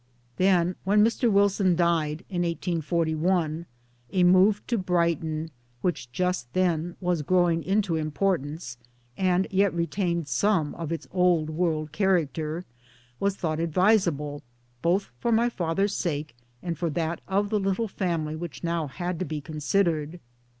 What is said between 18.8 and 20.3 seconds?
had to be considered.